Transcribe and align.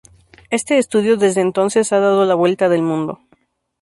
Este 0.49 0.79
estudio 0.79 1.15
desde 1.15 1.41
entonces 1.41 1.93
ha 1.93 1.99
dado 1.99 2.25
la 2.25 2.33
vuelta 2.33 2.69
del 2.69 2.81
mundo. 2.81 3.19